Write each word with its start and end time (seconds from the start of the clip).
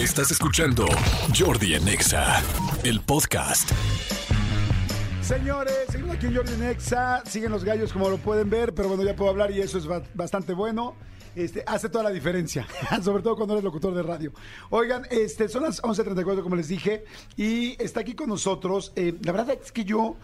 Estás 0.00 0.30
escuchando 0.30 0.86
Jordi 1.38 1.74
en 1.74 1.86
Exa, 1.88 2.42
el 2.84 3.00
podcast. 3.00 3.70
Señores, 5.20 5.74
seguimos 5.90 6.16
aquí 6.16 6.26
en 6.26 6.36
Jordi 6.36 6.56
Nexa. 6.56 7.22
Siguen 7.26 7.52
los 7.52 7.64
gallos 7.64 7.92
como 7.92 8.08
lo 8.08 8.16
pueden 8.18 8.48
ver, 8.50 8.74
pero 8.74 8.88
bueno, 8.88 9.02
ya 9.04 9.14
puedo 9.14 9.30
hablar 9.30 9.50
y 9.50 9.60
eso 9.60 9.78
es 9.78 9.86
ba- 9.86 10.02
bastante 10.14 10.54
bueno. 10.54 10.94
Este, 11.36 11.62
hace 11.66 11.88
toda 11.88 12.04
la 12.04 12.10
diferencia, 12.10 12.66
sobre 13.02 13.22
todo 13.22 13.36
cuando 13.36 13.54
eres 13.54 13.64
locutor 13.64 13.94
de 13.94 14.02
radio. 14.02 14.32
Oigan, 14.70 15.06
este, 15.10 15.48
son 15.48 15.62
las 15.64 15.80
11.34 15.82 16.42
como 16.42 16.56
les 16.56 16.68
dije 16.68 17.04
y 17.36 17.80
está 17.82 18.00
aquí 18.00 18.14
con 18.14 18.28
nosotros. 18.28 18.92
eh, 18.96 19.14
la 19.22 19.32
verdad 19.32 19.56
es 19.62 19.70
que 19.70 19.84
yo 19.84 20.16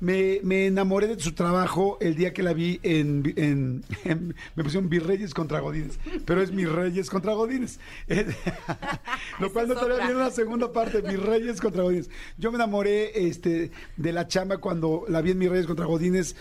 me, 0.00 0.40
me 0.42 0.66
enamoré 0.66 1.06
de 1.06 1.20
su 1.20 1.32
trabajo 1.32 1.98
el 2.00 2.14
día 2.16 2.32
que 2.32 2.42
la 2.42 2.52
vi 2.52 2.80
en... 2.82 3.32
en- 3.36 3.84
en- 4.04 4.34
me 4.56 4.64
pusieron 4.64 4.88
Virreyes 4.88 5.34
contra 5.34 5.60
Godines, 5.60 5.98
pero 6.24 6.42
es 6.42 6.52
Mis 6.52 6.70
Reyes 6.70 7.10
contra 7.10 7.34
Godines. 7.34 7.78
Lo 9.38 9.52
cual 9.52 9.68
no 9.68 9.74
otra. 9.74 9.96
bien 10.06 10.16
una 10.16 10.30
segunda 10.30 10.72
parte, 10.72 11.02
Mis 11.02 11.20
Reyes 11.20 11.60
contra 11.60 11.82
Godines. 11.82 12.10
Yo 12.38 12.50
me 12.50 12.56
enamoré 12.56 13.26
este, 13.28 13.70
de 13.96 14.12
la 14.12 14.26
chamba 14.28 14.58
cuando 14.58 15.04
la 15.08 15.20
vi 15.22 15.30
en 15.32 15.38
Mis 15.38 15.48
Reyes 15.50 15.66
contra 15.66 15.86
Godines. 15.86 16.36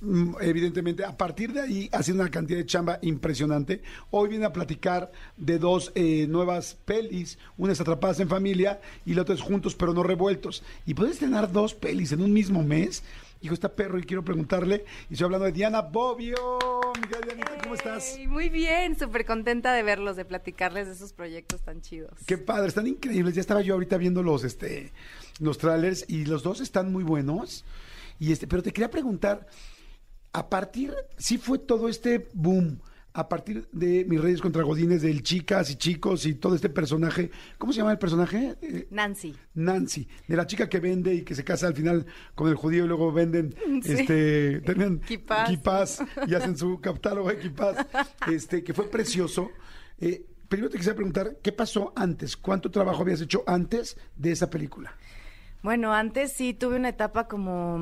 Mm, 0.00 0.34
Evidentemente, 0.40 1.04
a 1.04 1.16
partir 1.16 1.52
de 1.52 1.60
ahí 1.60 1.88
ha 1.92 2.02
sido 2.02 2.20
una 2.20 2.30
cantidad 2.30 2.58
de 2.58 2.66
chamba 2.66 2.98
impresionante. 3.02 3.82
Hoy 4.10 4.28
viene 4.28 4.44
a 4.44 4.52
platicar 4.52 5.10
de 5.36 5.58
dos 5.58 5.92
eh, 5.94 6.26
nuevas 6.28 6.76
pelis, 6.84 7.38
una 7.56 7.72
es 7.72 7.80
Atrapadas 7.80 8.20
en 8.20 8.28
Familia 8.28 8.80
y 9.04 9.14
la 9.14 9.22
otra 9.22 9.34
es 9.34 9.42
Juntos 9.42 9.74
pero 9.74 9.92
no 9.94 10.02
revueltos. 10.02 10.62
Y 10.86 10.94
puedes 10.94 11.14
estrenar 11.14 11.50
dos 11.50 11.74
pelis 11.74 12.12
en 12.12 12.22
un 12.22 12.32
mismo 12.32 12.62
mes. 12.62 13.02
Hijo, 13.40 13.54
está 13.54 13.68
perro 13.74 13.98
y 13.98 14.02
quiero 14.02 14.24
preguntarle. 14.24 14.84
Y 15.08 15.14
estoy 15.14 15.26
hablando 15.26 15.46
de 15.46 15.52
Diana 15.52 15.80
Bobbio. 15.80 16.58
Mi 16.96 17.02
querida 17.02 17.20
Dianita, 17.26 17.58
¿cómo 17.62 17.74
estás? 17.74 18.18
Muy 18.26 18.48
bien, 18.48 18.98
súper 18.98 19.24
contenta 19.24 19.72
de 19.72 19.84
verlos, 19.84 20.16
de 20.16 20.24
platicarles 20.24 20.88
de 20.88 20.94
esos 20.94 21.12
proyectos 21.12 21.60
tan 21.62 21.80
chidos. 21.80 22.10
Qué 22.26 22.36
padre, 22.38 22.68
están 22.68 22.88
increíbles. 22.88 23.34
Ya 23.34 23.40
estaba 23.40 23.62
yo 23.62 23.74
ahorita 23.74 23.96
viendo 23.96 24.24
los, 24.24 24.42
este, 24.42 24.92
los 25.38 25.58
trailers 25.58 26.04
y 26.08 26.24
los 26.24 26.42
dos 26.42 26.60
están 26.60 26.90
muy 26.90 27.04
buenos. 27.04 27.64
Y 28.18 28.32
este, 28.32 28.48
pero 28.48 28.62
te 28.62 28.72
quería 28.72 28.90
preguntar, 28.90 29.46
a 30.32 30.48
partir, 30.48 30.94
sí 31.16 31.38
fue 31.38 31.58
todo 31.58 31.88
este 31.88 32.28
boom, 32.34 32.80
a 33.14 33.28
partir 33.28 33.66
de 33.72 34.04
Mis 34.04 34.20
Reyes 34.20 34.40
contra 34.40 34.62
Godines, 34.62 35.02
del 35.02 35.22
chicas 35.22 35.70
y 35.70 35.76
chicos 35.76 36.24
y 36.26 36.34
todo 36.34 36.54
este 36.54 36.68
personaje, 36.68 37.30
¿cómo 37.56 37.72
se 37.72 37.78
llama 37.78 37.90
el 37.90 37.98
personaje? 37.98 38.56
Eh, 38.62 38.86
Nancy. 38.90 39.34
Nancy, 39.54 40.06
de 40.28 40.36
la 40.36 40.46
chica 40.46 40.68
que 40.68 40.78
vende 40.78 41.14
y 41.14 41.22
que 41.22 41.34
se 41.34 41.42
casa 41.42 41.66
al 41.66 41.74
final 41.74 42.06
con 42.36 42.48
el 42.48 42.54
judío 42.54 42.84
y 42.84 42.88
luego 42.88 43.10
venden, 43.12 43.54
Sí. 43.82 43.92
este, 43.92 44.60
terminan 44.60 45.00
y 46.28 46.34
hacen 46.34 46.56
su 46.56 46.80
catálogo 46.80 47.28
de 47.30 47.38
kipás, 47.38 47.84
este, 48.30 48.62
que 48.62 48.72
fue 48.72 48.88
precioso. 48.88 49.50
Eh, 49.98 50.24
primero 50.48 50.70
te 50.70 50.76
quisiera 50.76 50.94
preguntar, 50.94 51.38
¿qué 51.42 51.50
pasó 51.50 51.92
antes? 51.96 52.36
¿Cuánto 52.36 52.70
trabajo 52.70 53.02
habías 53.02 53.20
hecho 53.20 53.42
antes 53.46 53.96
de 54.16 54.30
esa 54.30 54.48
película? 54.48 54.94
Bueno, 55.62 55.92
antes 55.92 56.32
sí 56.32 56.54
tuve 56.54 56.76
una 56.76 56.90
etapa 56.90 57.26
como, 57.26 57.80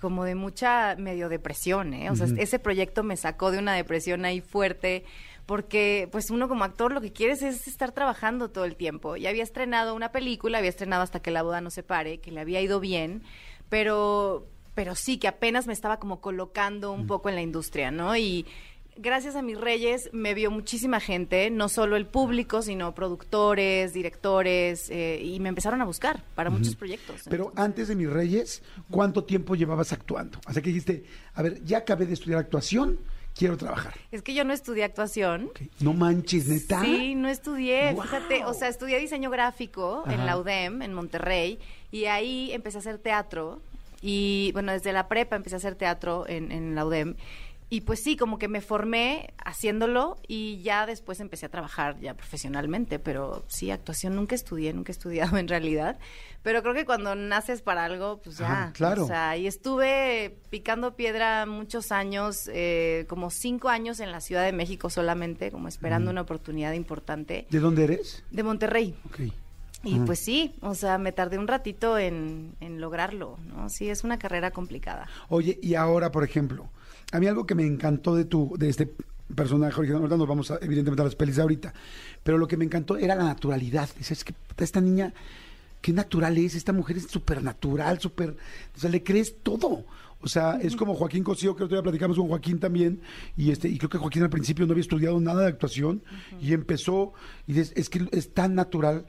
como 0.00 0.24
de 0.24 0.34
mucha 0.34 0.96
medio 0.96 1.28
depresión, 1.28 1.92
¿eh? 1.92 2.10
O 2.10 2.16
sea, 2.16 2.26
ese 2.38 2.58
proyecto 2.58 3.02
me 3.02 3.16
sacó 3.16 3.50
de 3.50 3.58
una 3.58 3.74
depresión 3.74 4.24
ahí 4.24 4.40
fuerte, 4.40 5.04
porque 5.44 6.08
pues 6.10 6.30
uno 6.30 6.48
como 6.48 6.64
actor 6.64 6.92
lo 6.92 7.02
que 7.02 7.12
quieres 7.12 7.42
es 7.42 7.68
estar 7.68 7.92
trabajando 7.92 8.50
todo 8.50 8.64
el 8.64 8.76
tiempo. 8.76 9.16
Y 9.16 9.26
había 9.26 9.42
estrenado 9.42 9.94
una 9.94 10.10
película, 10.10 10.58
había 10.58 10.70
estrenado 10.70 11.02
hasta 11.02 11.20
que 11.20 11.30
la 11.30 11.42
boda 11.42 11.60
no 11.60 11.70
se 11.70 11.82
pare, 11.82 12.18
que 12.18 12.30
le 12.30 12.40
había 12.40 12.62
ido 12.62 12.80
bien, 12.80 13.22
pero, 13.68 14.46
pero 14.74 14.94
sí, 14.94 15.18
que 15.18 15.28
apenas 15.28 15.66
me 15.66 15.74
estaba 15.74 15.98
como 15.98 16.22
colocando 16.22 16.92
un 16.92 17.06
poco 17.06 17.28
en 17.28 17.34
la 17.34 17.42
industria, 17.42 17.90
¿no? 17.90 18.16
Y 18.16 18.46
gracias 18.98 19.36
a 19.36 19.42
mis 19.42 19.58
reyes 19.58 20.10
me 20.12 20.34
vio 20.34 20.50
muchísima 20.50 21.00
gente, 21.00 21.50
no 21.50 21.68
solo 21.68 21.96
el 21.96 22.06
público, 22.06 22.62
sino 22.62 22.94
productores, 22.94 23.92
directores, 23.92 24.90
eh, 24.90 25.20
y 25.22 25.40
me 25.40 25.48
empezaron 25.48 25.80
a 25.80 25.84
buscar 25.84 26.22
para 26.34 26.50
muchos 26.50 26.76
proyectos. 26.76 27.22
Pero 27.30 27.52
antes 27.56 27.88
de 27.88 27.94
Mis 27.94 28.10
Reyes, 28.10 28.62
¿cuánto 28.90 29.24
tiempo 29.24 29.54
llevabas 29.54 29.92
actuando? 29.92 30.38
O 30.46 30.52
sea, 30.52 30.62
que 30.62 30.68
dijiste, 30.68 31.04
a 31.34 31.42
ver, 31.42 31.64
ya 31.64 31.78
acabé 31.78 32.06
de 32.06 32.14
estudiar 32.14 32.40
actuación, 32.40 32.98
quiero 33.34 33.56
trabajar. 33.56 33.94
Es 34.10 34.22
que 34.22 34.34
yo 34.34 34.44
no 34.44 34.52
estudié 34.52 34.84
actuación. 34.84 35.50
No 35.80 35.94
manches, 35.94 36.48
neta. 36.48 36.82
Sí, 36.82 37.14
no 37.14 37.28
estudié, 37.28 37.96
fíjate, 38.00 38.44
o 38.44 38.52
sea, 38.52 38.68
estudié 38.68 38.98
diseño 38.98 39.30
gráfico 39.30 40.04
en 40.08 40.26
la 40.26 40.36
UDEM, 40.36 40.82
en 40.82 40.92
Monterrey, 40.92 41.58
y 41.92 42.06
ahí 42.06 42.50
empecé 42.52 42.78
a 42.78 42.80
hacer 42.80 42.98
teatro, 42.98 43.62
y 44.00 44.50
bueno, 44.52 44.72
desde 44.72 44.92
la 44.92 45.08
prepa 45.08 45.36
empecé 45.36 45.56
a 45.56 45.58
hacer 45.58 45.74
teatro 45.74 46.24
en, 46.28 46.52
en 46.52 46.74
la 46.74 46.86
UDEM, 46.86 47.16
y 47.70 47.82
pues 47.82 48.02
sí, 48.02 48.16
como 48.16 48.38
que 48.38 48.48
me 48.48 48.60
formé 48.60 49.34
haciéndolo, 49.44 50.18
y 50.26 50.62
ya 50.62 50.86
después 50.86 51.20
empecé 51.20 51.46
a 51.46 51.48
trabajar 51.50 51.98
ya 52.00 52.14
profesionalmente, 52.14 52.98
pero 52.98 53.44
sí, 53.48 53.70
actuación 53.70 54.16
nunca 54.16 54.34
estudié, 54.34 54.72
nunca 54.72 54.90
he 54.90 54.94
estudiado 54.94 55.36
en 55.36 55.48
realidad, 55.48 55.98
pero 56.42 56.62
creo 56.62 56.74
que 56.74 56.86
cuando 56.86 57.14
naces 57.14 57.60
para 57.60 57.84
algo, 57.84 58.20
pues 58.22 58.38
ya, 58.38 58.72
claro. 58.74 59.04
o 59.04 59.06
sea, 59.06 59.36
y 59.36 59.46
estuve 59.46 60.38
picando 60.50 60.96
piedra 60.96 61.44
muchos 61.44 61.92
años, 61.92 62.48
eh, 62.52 63.04
como 63.08 63.30
cinco 63.30 63.68
años 63.68 64.00
en 64.00 64.12
la 64.12 64.20
Ciudad 64.20 64.44
de 64.44 64.52
México 64.52 64.88
solamente, 64.88 65.50
como 65.50 65.68
esperando 65.68 66.10
una 66.10 66.22
oportunidad 66.22 66.72
importante. 66.72 67.46
¿De 67.50 67.60
dónde 67.60 67.84
eres? 67.84 68.24
De 68.30 68.42
Monterrey. 68.42 68.94
Ok. 69.06 69.20
Y 69.84 70.00
pues 70.00 70.18
sí, 70.18 70.56
o 70.60 70.74
sea, 70.74 70.98
me 70.98 71.12
tardé 71.12 71.38
un 71.38 71.46
ratito 71.46 71.98
en, 71.98 72.56
en 72.60 72.80
lograrlo, 72.80 73.38
¿no? 73.46 73.68
Sí, 73.68 73.88
es 73.88 74.02
una 74.02 74.18
carrera 74.18 74.50
complicada. 74.50 75.06
Oye, 75.28 75.58
y 75.62 75.76
ahora, 75.76 76.10
por 76.10 76.24
ejemplo, 76.24 76.68
a 77.12 77.20
mí 77.20 77.26
algo 77.26 77.46
que 77.46 77.54
me 77.54 77.66
encantó 77.66 78.14
de 78.14 78.24
tu, 78.24 78.54
de 78.58 78.68
este 78.68 78.92
personaje 79.34 79.78
original, 79.78 80.02
ahorita 80.02 80.16
nos 80.16 80.28
vamos 80.28 80.50
a, 80.50 80.58
evidentemente 80.60 81.02
a 81.02 81.04
las 81.04 81.14
pelis 81.14 81.36
de 81.36 81.42
ahorita, 81.42 81.74
pero 82.22 82.38
lo 82.38 82.48
que 82.48 82.56
me 82.56 82.64
encantó 82.64 82.96
era 82.96 83.14
la 83.14 83.24
naturalidad. 83.24 83.88
Dices, 83.96 84.18
es 84.18 84.24
que 84.24 84.34
esta 84.58 84.80
niña, 84.80 85.12
qué 85.80 85.92
natural 85.92 86.36
es, 86.38 86.54
esta 86.54 86.72
mujer 86.72 86.96
es 86.96 87.04
súper 87.04 87.42
natural, 87.42 88.00
súper, 88.00 88.36
o 88.76 88.78
sea, 88.78 88.90
le 88.90 89.02
crees 89.02 89.36
todo. 89.42 89.84
O 90.20 90.26
sea, 90.26 90.58
es 90.60 90.74
como 90.74 90.94
Joaquín 90.94 91.22
Cosío, 91.22 91.54
que 91.54 91.62
otro 91.62 91.76
día 91.76 91.82
platicamos 91.82 92.16
con 92.16 92.26
Joaquín 92.26 92.58
también, 92.58 93.00
y 93.36 93.52
este, 93.52 93.68
y 93.68 93.78
creo 93.78 93.88
que 93.88 93.98
Joaquín 93.98 94.24
al 94.24 94.30
principio 94.30 94.66
no 94.66 94.72
había 94.72 94.82
estudiado 94.82 95.20
nada 95.20 95.42
de 95.42 95.48
actuación, 95.48 96.02
y 96.40 96.52
empezó, 96.54 97.12
y 97.46 97.52
dices, 97.52 97.72
es 97.76 97.88
que 97.88 98.08
es 98.10 98.34
tan 98.34 98.54
natural. 98.54 99.06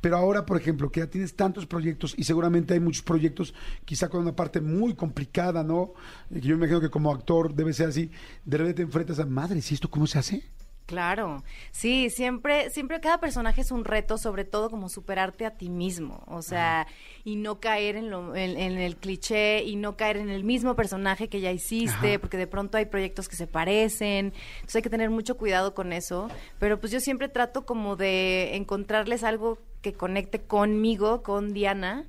Pero 0.00 0.16
ahora, 0.16 0.46
por 0.46 0.56
ejemplo, 0.56 0.90
que 0.90 1.00
ya 1.00 1.06
tienes 1.06 1.36
tantos 1.36 1.66
proyectos 1.66 2.14
y 2.16 2.24
seguramente 2.24 2.74
hay 2.74 2.80
muchos 2.80 3.02
proyectos, 3.02 3.54
quizá 3.84 4.08
con 4.08 4.22
una 4.22 4.34
parte 4.34 4.60
muy 4.60 4.94
complicada, 4.94 5.62
¿no? 5.62 5.92
Yo 6.30 6.56
me 6.56 6.64
imagino 6.66 6.80
que 6.80 6.90
como 6.90 7.12
actor 7.12 7.54
debe 7.54 7.72
ser 7.72 7.88
así, 7.88 8.10
de 8.44 8.58
repente 8.58 8.76
te 8.78 8.82
enfrentas 8.82 9.18
a, 9.18 9.26
madre, 9.26 9.60
¿y 9.60 9.74
esto 9.74 9.90
cómo 9.90 10.06
se 10.06 10.18
hace? 10.18 10.44
Claro, 10.90 11.44
sí, 11.70 12.10
siempre, 12.10 12.68
siempre 12.70 13.00
cada 13.00 13.20
personaje 13.20 13.60
es 13.60 13.70
un 13.70 13.84
reto, 13.84 14.18
sobre 14.18 14.44
todo 14.44 14.70
como 14.70 14.88
superarte 14.88 15.46
a 15.46 15.52
ti 15.52 15.70
mismo, 15.70 16.24
o 16.26 16.42
sea, 16.42 16.88
y 17.22 17.36
no 17.36 17.60
caer 17.60 17.94
en, 17.94 18.10
lo, 18.10 18.34
en, 18.34 18.58
en 18.58 18.76
el 18.76 18.96
cliché 18.96 19.62
y 19.62 19.76
no 19.76 19.96
caer 19.96 20.16
en 20.16 20.30
el 20.30 20.42
mismo 20.42 20.74
personaje 20.74 21.28
que 21.28 21.40
ya 21.40 21.52
hiciste, 21.52 22.14
Ajá. 22.14 22.18
porque 22.18 22.36
de 22.36 22.48
pronto 22.48 22.76
hay 22.76 22.86
proyectos 22.86 23.28
que 23.28 23.36
se 23.36 23.46
parecen, 23.46 24.32
entonces 24.56 24.74
hay 24.74 24.82
que 24.82 24.90
tener 24.90 25.10
mucho 25.10 25.36
cuidado 25.36 25.74
con 25.74 25.92
eso, 25.92 26.28
pero 26.58 26.80
pues 26.80 26.90
yo 26.90 26.98
siempre 26.98 27.28
trato 27.28 27.64
como 27.64 27.94
de 27.94 28.56
encontrarles 28.56 29.22
algo 29.22 29.58
que 29.82 29.94
conecte 29.94 30.40
conmigo, 30.40 31.22
con 31.22 31.52
Diana, 31.52 32.04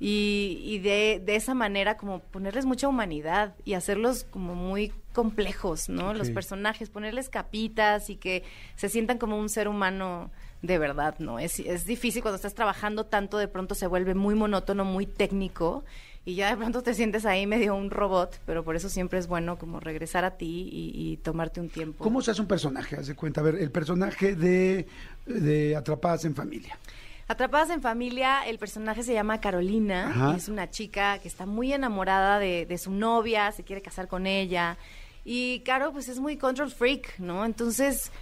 y, 0.00 0.60
y 0.62 0.78
de, 0.78 1.20
de 1.24 1.36
esa 1.36 1.54
manera 1.54 1.96
como 1.96 2.20
ponerles 2.20 2.66
mucha 2.66 2.88
humanidad 2.88 3.54
y 3.64 3.74
hacerlos 3.74 4.24
como 4.30 4.54
muy 4.54 4.92
complejos, 5.12 5.88
¿no? 5.88 6.14
Los 6.14 6.30
personajes, 6.30 6.90
ponerles 6.90 7.28
capitas 7.28 8.10
y 8.10 8.16
que 8.16 8.44
se 8.76 8.88
sientan 8.88 9.18
como 9.18 9.38
un 9.38 9.48
ser 9.48 9.66
humano 9.66 10.30
de 10.62 10.78
verdad, 10.78 11.16
¿no? 11.18 11.38
Es, 11.38 11.58
es 11.60 11.84
difícil 11.84 12.22
cuando 12.22 12.36
estás 12.36 12.54
trabajando 12.54 13.06
tanto, 13.06 13.38
de 13.38 13.48
pronto 13.48 13.74
se 13.74 13.86
vuelve 13.86 14.14
muy 14.14 14.34
monótono, 14.34 14.84
muy 14.84 15.06
técnico 15.06 15.84
y 16.24 16.34
ya 16.34 16.50
de 16.50 16.56
pronto 16.56 16.82
te 16.82 16.92
sientes 16.94 17.24
ahí 17.24 17.46
medio 17.46 17.76
un 17.76 17.90
robot, 17.90 18.40
pero 18.46 18.64
por 18.64 18.74
eso 18.74 18.88
siempre 18.88 19.18
es 19.18 19.26
bueno 19.26 19.58
como 19.58 19.80
regresar 19.80 20.24
a 20.24 20.36
ti 20.36 20.68
y, 20.70 20.92
y 20.94 21.16
tomarte 21.18 21.60
un 21.60 21.68
tiempo. 21.68 22.02
¿Cómo 22.02 22.20
se 22.20 22.32
hace 22.32 22.40
un 22.40 22.48
personaje? 22.48 22.96
Haz 22.96 23.06
de 23.06 23.14
cuenta, 23.14 23.40
a 23.40 23.44
ver, 23.44 23.56
el 23.56 23.70
personaje 23.70 24.34
de, 24.34 24.86
de 25.26 25.76
Atrapadas 25.76 26.24
en 26.24 26.34
Familia. 26.34 26.78
Atrapadas 27.28 27.70
en 27.70 27.82
familia, 27.82 28.46
el 28.46 28.58
personaje 28.58 29.02
se 29.02 29.12
llama 29.12 29.40
Carolina, 29.40 30.10
Ajá. 30.10 30.36
es 30.36 30.48
una 30.48 30.70
chica 30.70 31.18
que 31.18 31.26
está 31.26 31.44
muy 31.44 31.72
enamorada 31.72 32.38
de, 32.38 32.66
de 32.66 32.78
su 32.78 32.92
novia, 32.92 33.50
se 33.50 33.64
quiere 33.64 33.82
casar 33.82 34.06
con 34.06 34.28
ella, 34.28 34.78
y 35.24 35.60
Caro 35.60 35.92
pues 35.92 36.08
es 36.08 36.20
muy 36.20 36.36
control 36.36 36.70
freak, 36.70 37.18
¿no? 37.18 37.44
Entonces, 37.44 38.12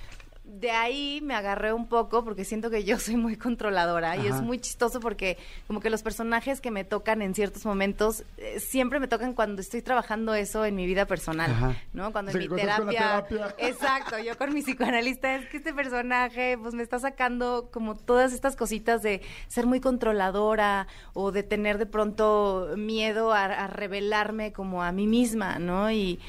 de 0.44 0.70
ahí 0.70 1.20
me 1.22 1.34
agarré 1.34 1.72
un 1.72 1.86
poco 1.88 2.22
porque 2.22 2.44
siento 2.44 2.70
que 2.70 2.84
yo 2.84 2.98
soy 3.00 3.16
muy 3.16 3.36
controladora 3.36 4.16
y 4.16 4.26
es 4.26 4.42
muy 4.42 4.58
chistoso 4.58 5.00
porque 5.00 5.38
como 5.66 5.80
que 5.80 5.90
los 5.90 6.02
personajes 6.02 6.60
que 6.60 6.70
me 6.70 6.84
tocan 6.84 7.22
en 7.22 7.34
ciertos 7.34 7.64
momentos 7.64 8.24
eh, 8.36 8.60
siempre 8.60 9.00
me 9.00 9.08
tocan 9.08 9.32
cuando 9.32 9.62
estoy 9.62 9.80
trabajando 9.80 10.34
eso 10.34 10.64
en 10.64 10.76
mi 10.76 10.86
vida 10.86 11.06
personal, 11.06 11.50
Ajá. 11.50 11.76
¿no? 11.92 12.12
Cuando 12.12 12.30
O 12.30 12.32
sea, 12.32 12.42
en 12.42 12.50
mi 12.50 12.56
terapia. 12.56 13.26
Exacto, 13.58 14.18
yo 14.18 14.36
con 14.36 14.52
mi 14.52 14.62
psicoanalista 14.62 15.34
es 15.34 15.48
que 15.48 15.56
este 15.56 15.72
personaje 15.72 16.58
pues 16.58 16.74
me 16.74 16.82
está 16.82 16.98
sacando 16.98 17.70
como 17.72 17.96
todas 17.96 18.32
estas 18.32 18.54
cositas 18.54 19.02
de 19.02 19.22
ser 19.48 19.66
muy 19.66 19.80
controladora 19.80 20.86
o 21.14 21.32
de 21.32 21.42
tener 21.42 21.78
de 21.78 21.86
pronto 21.86 22.68
miedo 22.76 23.32
a, 23.32 23.44
a 23.44 23.66
revelarme 23.66 24.52
como 24.52 24.82
a 24.82 24.92
mí 24.92 25.06
misma, 25.06 25.58
¿no? 25.58 25.90
Y, 25.90 26.20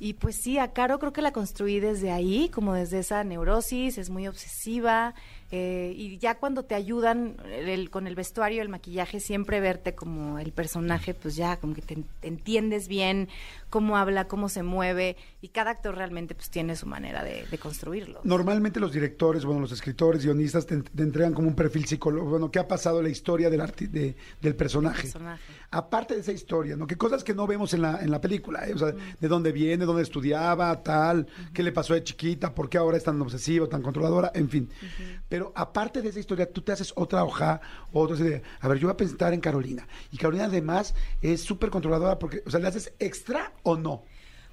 y 0.00 0.14
pues 0.14 0.36
sí, 0.36 0.58
a 0.58 0.72
Caro 0.72 0.98
creo 0.98 1.12
que 1.12 1.22
la 1.22 1.32
construí 1.32 1.78
desde 1.78 2.10
ahí, 2.10 2.48
como 2.48 2.74
desde 2.74 2.98
esa 2.98 3.22
neurosis, 3.22 3.96
es 3.96 4.10
muy 4.10 4.26
obsesiva, 4.26 5.14
Eh, 5.50 5.92
y 5.96 6.18
ya 6.18 6.38
cuando 6.38 6.64
te 6.64 6.74
ayudan 6.74 7.36
el- 7.46 7.90
con 7.90 8.06
el 8.06 8.14
vestuario, 8.16 8.60
el 8.62 8.68
maquillaje, 8.68 9.20
siempre 9.20 9.60
verte 9.60 9.94
como 9.94 10.38
el 10.38 10.52
personaje, 10.52 11.14
pues 11.14 11.36
ya 11.36 11.58
como 11.58 11.74
que 11.74 11.82
te, 11.82 11.96
te 12.20 12.28
entiendes 12.28 12.88
bien 12.88 13.28
cómo 13.70 13.96
habla, 13.96 14.26
cómo 14.26 14.48
se 14.48 14.62
mueve, 14.62 15.16
y 15.40 15.48
cada 15.48 15.72
actor 15.72 15.94
realmente 15.96 16.34
pues 16.34 16.48
tiene 16.50 16.76
su 16.76 16.86
manera 16.86 17.22
de, 17.24 17.44
de 17.46 17.58
construirlo. 17.58 18.20
Normalmente 18.24 18.80
los 18.80 18.92
directores, 18.92 19.44
bueno, 19.44 19.60
los 19.60 19.72
escritores, 19.72 20.24
guionistas 20.24 20.66
te, 20.66 20.80
te 20.82 21.02
entregan 21.02 21.34
como 21.34 21.48
un 21.48 21.54
perfil 21.56 21.84
psicológico, 21.84 22.30
bueno, 22.30 22.50
qué 22.50 22.58
ha 22.60 22.66
pasado 22.68 23.02
la 23.02 23.08
historia 23.08 23.50
del, 23.50 23.60
arti- 23.60 23.88
de- 23.88 24.16
del 24.40 24.54
personaje. 24.56 25.02
personaje. 25.02 25.42
Aparte 25.70 26.14
de 26.14 26.20
esa 26.20 26.32
historia, 26.32 26.76
¿no? 26.76 26.86
Que 26.86 26.96
cosas 26.96 27.22
que 27.24 27.34
no 27.34 27.46
vemos 27.46 27.74
en 27.74 27.82
la, 27.82 28.00
en 28.00 28.10
la 28.10 28.20
película, 28.20 28.66
¿eh? 28.66 28.74
O 28.74 28.78
sea, 28.78 28.92
de 28.92 29.28
dónde 29.28 29.50
viene, 29.52 29.84
dónde 29.84 30.02
estudiaba, 30.02 30.82
tal, 30.82 31.26
qué 31.52 31.62
le 31.62 31.72
pasó 31.72 31.94
de 31.94 32.02
chiquita, 32.04 32.54
por 32.54 32.68
qué 32.68 32.78
ahora 32.78 32.96
es 32.96 33.04
tan 33.04 33.20
obsesiva, 33.20 33.66
tan 33.68 33.82
controladora, 33.82 34.30
en 34.34 34.48
fin. 34.48 34.70
Pero 35.34 35.52
aparte 35.56 36.00
de 36.00 36.10
esa 36.10 36.20
historia, 36.20 36.48
tú 36.48 36.62
te 36.62 36.70
haces 36.70 36.92
otra 36.94 37.24
hoja, 37.24 37.60
otra 37.92 38.16
serie. 38.16 38.42
A 38.60 38.68
ver, 38.68 38.78
yo 38.78 38.86
voy 38.86 38.92
a 38.92 38.96
pensar 38.96 39.34
en 39.34 39.40
Carolina. 39.40 39.84
Y 40.12 40.16
Carolina 40.16 40.44
además 40.44 40.94
es 41.20 41.42
súper 41.42 41.70
controladora 41.70 42.20
porque, 42.20 42.44
o 42.46 42.50
sea, 42.52 42.60
¿le 42.60 42.68
haces 42.68 42.92
extra 43.00 43.52
o 43.64 43.76
no? 43.76 44.04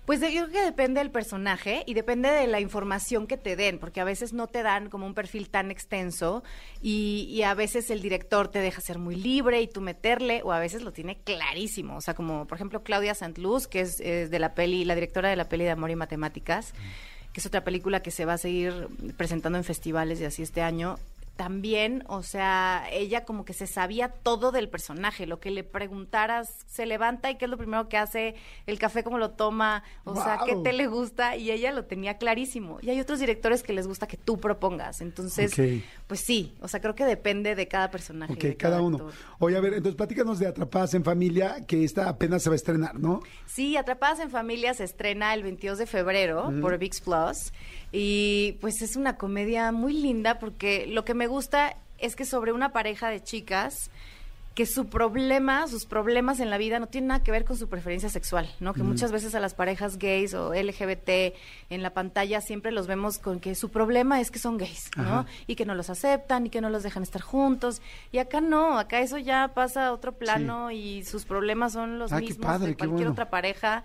Pues 0.07 0.21
yo 0.21 0.27
creo 0.27 0.49
que 0.49 0.63
depende 0.63 0.99
del 0.99 1.11
personaje 1.11 1.83
y 1.85 1.93
depende 1.93 2.31
de 2.31 2.47
la 2.47 2.59
información 2.59 3.27
que 3.27 3.37
te 3.37 3.55
den, 3.55 3.77
porque 3.77 4.01
a 4.01 4.05
veces 4.05 4.33
no 4.33 4.47
te 4.47 4.63
dan 4.63 4.89
como 4.89 5.05
un 5.05 5.13
perfil 5.13 5.51
tan 5.51 5.69
extenso 5.69 6.43
y, 6.81 7.43
a 7.43 7.53
veces 7.53 7.91
el 7.91 8.01
director 8.01 8.47
te 8.47 8.57
deja 8.57 8.81
ser 8.81 8.97
muy 8.97 9.15
libre 9.15 9.61
y 9.61 9.67
tú 9.67 9.81
meterle, 9.81 10.41
o 10.43 10.51
a 10.51 10.57
veces 10.57 10.81
lo 10.81 10.93
tiene 10.93 11.19
clarísimo. 11.19 11.95
O 11.95 12.01
sea, 12.01 12.15
como 12.15 12.47
por 12.47 12.55
ejemplo 12.57 12.81
Claudia 12.81 13.13
Santluz, 13.13 13.67
que 13.67 13.81
es 13.81 13.99
de 13.99 14.39
la 14.39 14.55
peli, 14.55 14.83
la 14.83 14.95
directora 14.95 15.29
de 15.29 15.35
la 15.35 15.47
peli 15.47 15.63
de 15.63 15.69
Amor 15.69 15.91
y 15.91 15.95
Matemáticas, 15.95 16.73
que 17.33 17.39
es 17.39 17.45
otra 17.45 17.63
película 17.63 18.01
que 18.01 18.11
se 18.11 18.25
va 18.25 18.33
a 18.33 18.37
seguir 18.37 18.87
presentando 19.17 19.57
en 19.57 19.63
festivales 19.63 20.19
y 20.19 20.25
así 20.25 20.43
este 20.43 20.61
año. 20.61 20.97
También, 21.41 22.03
o 22.07 22.21
sea, 22.21 22.87
ella 22.91 23.25
como 23.25 23.45
que 23.45 23.53
se 23.53 23.65
sabía 23.65 24.09
todo 24.09 24.51
del 24.51 24.69
personaje, 24.69 25.25
lo 25.25 25.39
que 25.39 25.49
le 25.49 25.63
preguntaras, 25.63 26.47
se 26.67 26.85
levanta 26.85 27.31
y 27.31 27.37
qué 27.39 27.45
es 27.45 27.49
lo 27.49 27.57
primero 27.57 27.89
que 27.89 27.97
hace, 27.97 28.35
el 28.67 28.77
café 28.77 29.03
cómo 29.03 29.17
lo 29.17 29.31
toma, 29.31 29.83
o 30.03 30.13
sea, 30.13 30.41
qué 30.45 30.55
te 30.57 30.71
le 30.71 30.85
gusta, 30.85 31.37
y 31.37 31.49
ella 31.49 31.71
lo 31.71 31.85
tenía 31.85 32.19
clarísimo. 32.19 32.77
Y 32.83 32.91
hay 32.91 32.99
otros 32.99 33.19
directores 33.19 33.63
que 33.63 33.73
les 33.73 33.87
gusta 33.87 34.05
que 34.05 34.17
tú 34.17 34.39
propongas, 34.39 35.01
entonces, 35.01 35.59
pues 36.05 36.19
sí, 36.19 36.53
o 36.61 36.67
sea, 36.67 36.79
creo 36.79 36.93
que 36.93 37.05
depende 37.05 37.55
de 37.55 37.67
cada 37.67 37.89
personaje. 37.89 38.33
Ok, 38.33 38.39
de 38.39 38.55
cada, 38.55 38.79
uno. 38.79 38.97
actor. 38.97 39.13
Oye, 39.39 39.57
a 39.57 39.61
ver, 39.61 39.73
entonces 39.73 39.95
platícanos 39.95 40.37
de 40.37 40.45
Atrapadas 40.45 40.93
en 40.93 41.03
Familia, 41.03 41.65
que 41.65 41.83
esta 41.83 42.07
apenas 42.07 42.43
se 42.43 42.49
va 42.49 42.53
a 42.53 42.57
estrenar, 42.57 42.99
¿no? 42.99 43.23
Sí, 43.47 43.77
Atrapadas 43.77 44.19
en 44.19 44.29
Familia 44.29 44.75
se 44.75 44.83
estrena 44.83 45.33
el 45.33 45.41
22 45.41 45.79
de 45.79 45.87
febrero 45.87 46.53
por 46.61 46.77
VIX 46.77 47.01
Plus 47.01 47.51
y 47.91 48.57
pues 48.61 48.81
es 48.81 48.95
una 48.95 49.17
comedia 49.17 49.71
muy 49.71 49.93
linda 49.93 50.39
porque 50.39 50.85
lo 50.87 51.03
que 51.05 51.13
me 51.13 51.27
gusta 51.27 51.75
es 51.99 52.15
que 52.15 52.25
sobre 52.25 52.51
una 52.51 52.71
pareja 52.71 53.09
de 53.09 53.21
chicas 53.21 53.91
que 54.55 54.65
su 54.65 54.87
problema, 54.87 55.65
sus 55.69 55.85
problemas 55.85 56.41
en 56.41 56.49
la 56.49 56.57
vida 56.57 56.77
no 56.77 56.87
tienen 56.87 57.07
nada 57.07 57.23
que 57.23 57.31
ver 57.31 57.45
con 57.45 57.55
su 57.55 57.69
preferencia 57.69 58.09
sexual, 58.09 58.53
¿no? 58.59 58.73
Que 58.73 58.83
muchas 58.83 59.13
veces 59.13 59.33
a 59.33 59.39
las 59.39 59.53
parejas 59.53 59.97
gays 59.97 60.33
o 60.33 60.53
LGBT 60.53 61.33
en 61.69 61.81
la 61.81 61.91
pantalla 61.93 62.41
siempre 62.41 62.73
los 62.73 62.85
vemos 62.85 63.17
con 63.17 63.39
que 63.39 63.55
su 63.55 63.69
problema 63.69 64.19
es 64.19 64.29
que 64.29 64.39
son 64.39 64.57
gays, 64.57 64.91
¿no? 64.97 65.03
Ajá. 65.03 65.25
Y 65.47 65.55
que 65.55 65.65
no 65.65 65.73
los 65.73 65.89
aceptan 65.89 66.47
y 66.47 66.49
que 66.49 66.59
no 66.59 66.69
los 66.69 66.83
dejan 66.83 67.01
estar 67.03 67.21
juntos. 67.21 67.81
Y 68.11 68.17
acá 68.17 68.41
no, 68.41 68.77
acá 68.77 68.99
eso 68.99 69.17
ya 69.17 69.51
pasa 69.53 69.87
a 69.87 69.93
otro 69.93 70.11
plano 70.11 70.69
y 70.69 71.05
sus 71.05 71.23
problemas 71.23 71.71
son 71.71 71.97
los 71.97 72.11
Ah, 72.11 72.19
mismos 72.19 72.45
padre, 72.45 72.67
de 72.67 72.75
cualquier 72.75 72.97
bueno. 72.97 73.11
otra 73.13 73.29
pareja. 73.29 73.83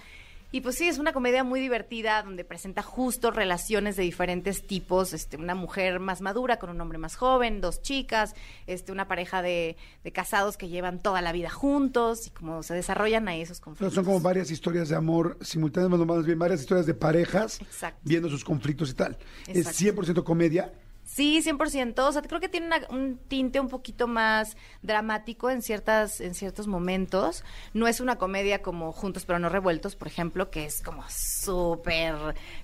Y 0.52 0.60
pues 0.60 0.76
sí, 0.76 0.86
es 0.88 0.98
una 0.98 1.12
comedia 1.12 1.42
muy 1.44 1.60
divertida 1.60 2.22
donde 2.22 2.44
presenta 2.44 2.82
justo 2.82 3.30
relaciones 3.30 3.96
de 3.96 4.04
diferentes 4.04 4.66
tipos, 4.66 5.12
este, 5.12 5.36
una 5.36 5.54
mujer 5.54 5.98
más 6.00 6.20
madura 6.20 6.58
con 6.58 6.70
un 6.70 6.80
hombre 6.80 6.98
más 6.98 7.16
joven, 7.16 7.60
dos 7.60 7.82
chicas, 7.82 8.34
este, 8.66 8.92
una 8.92 9.08
pareja 9.08 9.42
de, 9.42 9.76
de 10.04 10.12
casados 10.12 10.56
que 10.56 10.68
llevan 10.68 11.00
toda 11.00 11.20
la 11.20 11.32
vida 11.32 11.50
juntos 11.50 12.26
y 12.28 12.30
cómo 12.30 12.62
se 12.62 12.74
desarrollan 12.74 13.26
ahí 13.28 13.42
esos 13.42 13.60
conflictos. 13.60 13.94
son 13.94 14.04
como 14.04 14.20
varias 14.20 14.50
historias 14.50 14.88
de 14.88 14.96
amor 14.96 15.36
simultáneas, 15.40 15.90
más 16.06 16.24
bien 16.24 16.38
varias 16.38 16.60
historias 16.60 16.86
de 16.86 16.94
parejas 16.94 17.60
Exacto. 17.60 18.00
viendo 18.04 18.28
sus 18.30 18.44
conflictos 18.44 18.90
y 18.90 18.94
tal. 18.94 19.18
Es 19.46 19.66
Exacto. 19.66 20.02
100% 20.02 20.24
comedia. 20.24 20.72
Sí, 21.06 21.40
100%. 21.40 22.04
O 22.08 22.12
sea, 22.12 22.20
creo 22.20 22.40
que 22.40 22.48
tiene 22.48 22.66
una- 22.66 22.86
un 22.90 23.16
tinte 23.16 23.60
un 23.60 23.68
poquito 23.68 24.08
más 24.08 24.56
dramático 24.82 25.48
en 25.50 25.62
ciertas 25.62 26.20
en 26.20 26.34
ciertos 26.34 26.66
momentos. 26.66 27.44
No 27.74 27.86
es 27.86 28.00
una 28.00 28.16
comedia 28.16 28.60
como 28.60 28.90
Juntos 28.92 29.24
pero 29.24 29.38
no 29.38 29.48
revueltos, 29.48 29.94
por 29.94 30.08
ejemplo, 30.08 30.50
que 30.50 30.64
es 30.66 30.82
como 30.82 31.04
súper 31.08 32.14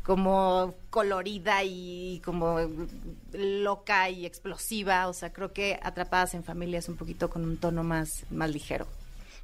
como 0.02 0.74
colorida 0.90 1.62
y 1.64 2.20
como 2.24 2.58
loca 3.32 4.10
y 4.10 4.26
explosiva. 4.26 5.06
O 5.08 5.12
sea, 5.12 5.32
creo 5.32 5.52
que 5.52 5.78
Atrapadas 5.82 6.34
en 6.34 6.42
Familia 6.44 6.80
es 6.80 6.88
un 6.88 6.96
poquito 6.96 7.30
con 7.30 7.44
un 7.44 7.56
tono 7.58 7.84
más, 7.84 8.24
más 8.30 8.50
ligero. 8.50 8.86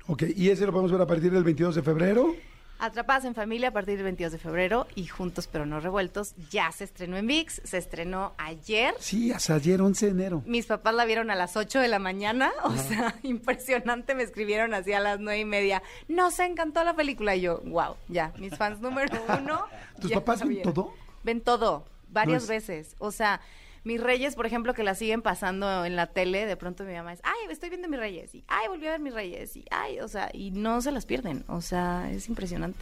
Ok, 0.08 0.24
y 0.34 0.50
ese 0.50 0.66
lo 0.66 0.72
podemos 0.72 0.90
ver 0.90 1.00
a 1.02 1.06
partir 1.06 1.30
del 1.30 1.44
22 1.44 1.74
de 1.76 1.82
febrero. 1.82 2.34
Atrapadas 2.80 3.24
en 3.24 3.34
Familia 3.34 3.68
a 3.68 3.72
partir 3.72 3.96
del 3.96 4.04
22 4.04 4.32
de 4.32 4.38
febrero 4.38 4.86
y 4.94 5.06
Juntos 5.06 5.48
pero 5.50 5.66
no 5.66 5.80
revueltos 5.80 6.34
ya 6.50 6.70
se 6.70 6.84
estrenó 6.84 7.16
en 7.16 7.26
VIX, 7.26 7.60
se 7.64 7.76
estrenó 7.78 8.34
ayer. 8.38 8.94
Sí, 9.00 9.32
hasta 9.32 9.54
ayer, 9.56 9.82
11 9.82 10.06
de 10.06 10.12
enero. 10.12 10.42
Mis 10.46 10.66
papás 10.66 10.94
la 10.94 11.04
vieron 11.04 11.30
a 11.30 11.34
las 11.34 11.56
8 11.56 11.80
de 11.80 11.88
la 11.88 11.98
mañana, 11.98 12.52
o 12.64 12.76
sea, 12.76 13.16
impresionante, 13.24 14.14
me 14.14 14.22
escribieron 14.22 14.74
así 14.74 14.92
a 14.92 15.00
las 15.00 15.18
nueve 15.18 15.40
y 15.40 15.44
media. 15.44 15.82
Nos 16.06 16.38
encantó 16.38 16.84
la 16.84 16.94
película 16.94 17.34
y 17.34 17.40
yo, 17.40 17.60
wow, 17.64 17.96
ya, 18.08 18.32
mis 18.38 18.56
fans 18.56 18.80
número 18.80 19.18
uno. 19.40 19.64
¿Tus 20.00 20.12
papás 20.12 20.46
ven 20.46 20.62
todo? 20.62 20.94
Ven 21.24 21.40
todo, 21.40 21.84
varias 22.10 22.46
No 22.48 22.54
es- 22.54 22.66
veces. 22.68 22.94
O 22.98 23.10
sea, 23.10 23.40
mis 23.88 24.02
reyes, 24.02 24.34
por 24.34 24.44
ejemplo, 24.44 24.74
que 24.74 24.82
la 24.82 24.94
siguen 24.94 25.22
pasando 25.22 25.86
en 25.86 25.96
la 25.96 26.08
tele, 26.08 26.44
de 26.44 26.58
pronto 26.58 26.84
mi 26.84 26.92
mamá 26.92 27.14
es, 27.14 27.20
ay, 27.24 27.50
estoy 27.50 27.70
viendo 27.70 27.88
mis 27.88 27.98
reyes, 27.98 28.34
y 28.34 28.44
ay, 28.46 28.68
volví 28.68 28.86
a 28.86 28.90
ver 28.90 29.00
mis 29.00 29.14
reyes, 29.14 29.56
y 29.56 29.64
ay, 29.70 29.98
o 30.00 30.08
sea, 30.08 30.28
y 30.34 30.50
no 30.50 30.82
se 30.82 30.92
las 30.92 31.06
pierden, 31.06 31.42
o 31.48 31.62
sea, 31.62 32.10
es 32.12 32.28
impresionante. 32.28 32.78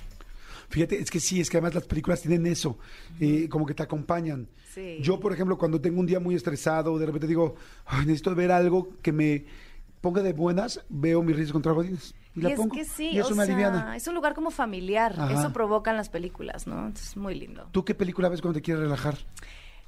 Fíjate, 0.68 0.98
es 0.98 1.12
que 1.12 1.20
sí, 1.20 1.40
es 1.40 1.48
que 1.48 1.58
además 1.58 1.76
las 1.76 1.86
películas 1.86 2.22
tienen 2.22 2.44
eso, 2.48 2.76
eh, 3.20 3.48
como 3.48 3.66
que 3.66 3.74
te 3.74 3.84
acompañan. 3.84 4.48
Sí. 4.74 4.98
Yo, 5.00 5.20
por 5.20 5.32
ejemplo, 5.32 5.56
cuando 5.56 5.80
tengo 5.80 6.00
un 6.00 6.06
día 6.06 6.18
muy 6.18 6.34
estresado, 6.34 6.98
de 6.98 7.06
repente 7.06 7.28
digo, 7.28 7.54
Ay, 7.84 8.00
necesito 8.04 8.34
ver 8.34 8.50
algo 8.50 8.88
que 9.00 9.12
me 9.12 9.44
ponga 10.00 10.22
de 10.22 10.32
buenas, 10.32 10.84
veo 10.88 11.22
mis 11.22 11.36
risas 11.36 11.52
contra 11.52 11.70
godines. 11.70 12.16
Y, 12.34 12.40
la 12.40 12.50
es 12.50 12.56
pongo. 12.56 12.74
que 12.74 12.84
sí, 12.84 13.10
y 13.12 13.18
eso 13.20 13.28
o 13.28 13.36
me 13.36 13.46
sea, 13.46 13.54
aliviana. 13.54 13.96
es 13.96 14.08
un 14.08 14.14
lugar 14.16 14.34
como 14.34 14.50
familiar, 14.50 15.14
Ajá. 15.16 15.38
eso 15.38 15.52
provocan 15.52 15.96
las 15.96 16.08
películas, 16.08 16.66
¿no? 16.66 16.78
Entonces, 16.78 17.10
es 17.10 17.16
muy 17.16 17.36
lindo. 17.36 17.68
¿Tú 17.70 17.84
qué 17.84 17.94
película 17.94 18.28
ves 18.28 18.42
cuando 18.42 18.58
te 18.58 18.62
quieres 18.62 18.82
relajar? 18.82 19.16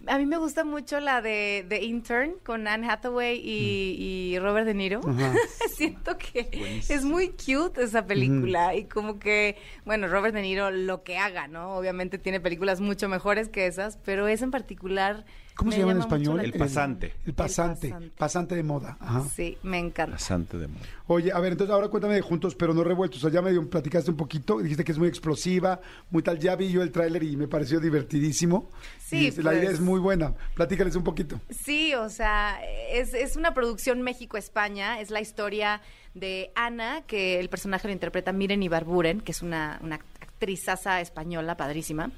A 0.07 0.17
mí 0.17 0.27
me 0.27 0.37
gusta 0.37 0.65
mucho 0.65 1.01
la 1.01 1.21
de 1.21 1.67
The 1.69 1.85
Intern 1.85 2.35
con 2.45 2.69
Anne 2.69 2.89
Hathaway 2.89 3.41
y, 3.43 4.33
y 4.33 4.39
Robert 4.39 4.65
De 4.65 4.75
Niro. 4.75 5.01
Mm. 5.01 5.19
Siento 5.75 6.17
que 6.17 6.81
es 6.89 7.05
muy 7.05 7.31
cute 7.31 7.83
esa 7.83 8.07
película 8.07 8.77
y 8.77 8.85
como 8.85 9.19
que, 9.19 9.57
bueno, 9.85 10.07
Robert 10.07 10.35
De 10.35 10.43
Niro 10.43 10.71
lo 10.71 11.03
que 11.03 11.19
haga, 11.19 11.49
¿no? 11.49 11.77
Obviamente 11.77 12.19
tiene 12.19 12.41
películas 12.41 12.81
mucho 12.81 13.09
mejores 13.09 13.49
que 13.49 13.67
esas, 13.67 13.97
pero 14.05 14.29
esa 14.29 14.45
en 14.45 14.53
particular... 14.53 15.25
¿Cómo 15.57 15.73
se 15.73 15.81
llama 15.81 15.91
en 15.91 15.99
español? 15.99 16.41
El 16.41 16.53
pasante. 16.53 17.15
El 17.27 17.35
pasante. 17.35 17.89
pasante. 17.89 18.13
pasante. 18.17 18.55
de 18.55 18.63
moda. 18.63 18.97
Ajá. 19.01 19.25
Sí, 19.35 19.59
me 19.65 19.81
encanta. 19.81 20.13
Pasante 20.13 20.57
de 20.57 20.69
moda. 20.69 20.83
Oye, 21.09 21.33
a 21.33 21.41
ver, 21.41 21.51
entonces 21.51 21.75
ahora 21.75 21.89
cuéntame 21.89 22.15
de 22.15 22.21
Juntos 22.21 22.55
pero 22.55 22.73
no 22.73 22.85
revueltos. 22.85 23.19
O 23.19 23.21
sea, 23.23 23.31
ya 23.31 23.43
medio 23.43 23.69
platicaste 23.69 24.13
un 24.13 24.17
poquito, 24.17 24.61
dijiste 24.61 24.85
que 24.85 24.93
es 24.93 24.99
muy 24.99 25.09
explosiva, 25.09 25.81
muy 26.11 26.23
tal. 26.23 26.39
Ya 26.39 26.55
vi 26.55 26.71
yo 26.71 26.81
el 26.81 26.93
tráiler 26.93 27.25
y 27.25 27.37
me 27.37 27.49
pareció 27.49 27.81
divertidísimo. 27.81 28.71
Sí, 29.01 29.17
Y, 29.17 29.27
este, 29.27 29.43
La 29.43 29.53
idea 29.53 29.65
pues. 29.65 29.75
es 29.75 29.81
muy 29.89 30.01
buena. 30.01 30.35
Platícales 30.55 30.95
un 30.95 31.05
poquito. 31.05 31.41
Sí, 31.51 31.95
o 31.95 32.09
sea, 32.09 32.61
es, 32.91 33.15
es 33.15 33.37
una 33.37 33.55
producción 33.55 34.03
México-España, 34.03 35.01
es 35.01 35.11
la 35.11 35.21
historia 35.21 35.81
de 36.15 36.53
Ana, 36.55 37.03
que 37.07 37.41
el 37.41 37.49
personaje 37.49 37.89
lo 37.89 37.93
interpreta 37.93 38.33
Miren 38.33 38.63
Ibarburen, 38.63 39.21
que 39.21 39.33
es 39.33 39.43
una, 39.43 39.79
una 39.83 39.97
actrizaza 40.21 41.01
española 41.01 41.57
padrísima. 41.57 42.11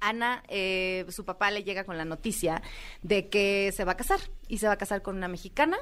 Ana, 0.00 0.42
eh, 0.48 1.06
su 1.08 1.24
papá 1.24 1.50
le 1.50 1.64
llega 1.64 1.84
con 1.84 1.96
la 1.96 2.04
noticia 2.04 2.62
de 3.02 3.28
que 3.28 3.72
se 3.74 3.84
va 3.84 3.92
a 3.92 3.96
casar 3.96 4.20
y 4.48 4.58
se 4.58 4.66
va 4.66 4.74
a 4.74 4.78
casar 4.78 5.02
con 5.02 5.16
una 5.16 5.28
mexicana 5.28 5.78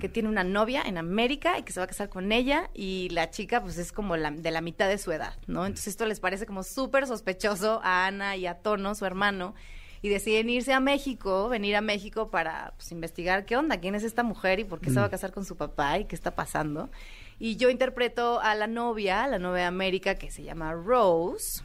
que 0.00 0.08
tiene 0.08 0.28
una 0.28 0.44
novia 0.44 0.82
en 0.82 0.98
América 0.98 1.58
y 1.58 1.62
que 1.62 1.72
se 1.72 1.80
va 1.80 1.84
a 1.84 1.86
casar 1.86 2.10
con 2.10 2.30
ella 2.32 2.70
y 2.74 3.08
la 3.10 3.30
chica 3.30 3.62
pues 3.62 3.78
es 3.78 3.92
como 3.92 4.16
la, 4.16 4.30
de 4.30 4.50
la 4.50 4.60
mitad 4.60 4.88
de 4.88 4.98
su 4.98 5.10
edad, 5.10 5.34
¿no? 5.46 5.64
Entonces 5.64 5.88
esto 5.88 6.04
les 6.04 6.20
parece 6.20 6.44
como 6.44 6.62
súper 6.62 7.06
sospechoso 7.06 7.80
a 7.82 8.06
Ana 8.06 8.36
y 8.36 8.46
a 8.46 8.56
Tono, 8.56 8.94
su 8.94 9.06
hermano, 9.06 9.54
y 10.02 10.08
deciden 10.08 10.50
irse 10.50 10.72
a 10.72 10.80
México, 10.80 11.48
venir 11.48 11.76
a 11.76 11.80
México 11.80 12.30
para 12.30 12.74
pues, 12.76 12.92
investigar 12.92 13.44
qué 13.44 13.56
onda, 13.56 13.78
quién 13.78 13.94
es 13.94 14.04
esta 14.04 14.22
mujer 14.22 14.60
y 14.60 14.64
por 14.64 14.80
qué 14.80 14.90
se 14.90 15.00
va 15.00 15.06
a 15.06 15.10
casar 15.10 15.32
con 15.32 15.44
su 15.44 15.56
papá 15.56 15.98
y 15.98 16.04
qué 16.04 16.14
está 16.14 16.34
pasando. 16.34 16.90
Y 17.38 17.56
yo 17.56 17.68
interpreto 17.68 18.40
a 18.40 18.54
la 18.54 18.66
novia, 18.66 19.26
la 19.26 19.38
novia 19.38 19.62
de 19.62 19.66
América 19.66 20.14
que 20.14 20.30
se 20.30 20.42
llama 20.42 20.72
Rose. 20.72 21.60